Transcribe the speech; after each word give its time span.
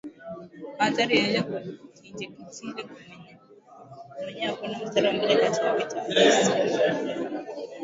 Hatari 0.77 1.13
iliyoje 1.19 1.71
Kinjekitile 1.95 2.81
mwenyewe 2.89 4.45
hakwenda 4.49 4.77
mstari 4.83 5.07
wa 5.07 5.13
mbele 5.13 5.35
katika 5.35 5.75
vita 5.77 6.01
halisi 6.01 6.79